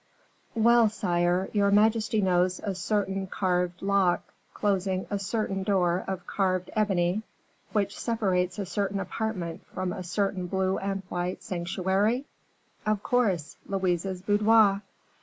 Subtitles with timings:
[0.55, 6.71] "Well, sire; your majesty knows a certain carved lock, closing a certain door of carved
[6.75, 7.21] ebony,
[7.71, 12.25] which separates a certain apartment from a certain blue and white sanctuary?"
[12.83, 14.81] "Of course; Louise's boudoir."